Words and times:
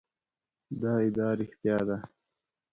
دا 0.81 0.91
ادعا 1.05 1.29
رښتیا 1.39 1.77
ده. 1.87 1.97